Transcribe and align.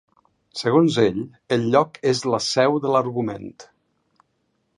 Segons 0.61 0.97
ell 1.03 1.19
el 1.57 1.67
lloc 1.75 2.01
és 2.13 2.23
la 2.35 2.41
seu 2.47 2.81
de 2.87 2.95
l'argument. 2.97 3.49